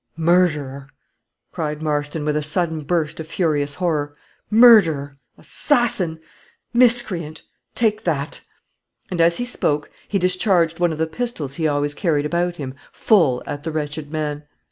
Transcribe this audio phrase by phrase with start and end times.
[0.17, 0.89] "Murderer!"
[1.51, 4.15] cried Marston, with a sudden burst of furious horror,
[4.49, 6.19] "murderer assassin
[6.73, 7.43] miscreant
[7.75, 8.41] take that!"
[9.11, 12.73] And, as he spoke, he discharged one of the pistols he always carried about him
[12.91, 14.47] full at the wretched man.